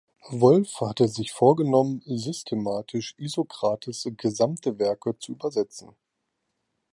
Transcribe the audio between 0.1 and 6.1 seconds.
Wolf hatte sich vorgenommen, systematisch Isokrates’ gesamte Werke zu übersetzen.